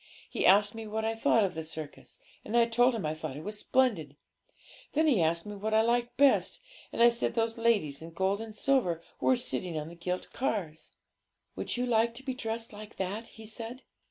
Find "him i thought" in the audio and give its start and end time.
2.95-3.37